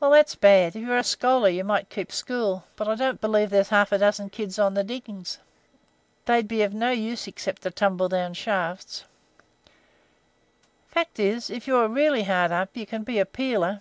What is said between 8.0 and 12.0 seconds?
down shafts. Fact is, if you are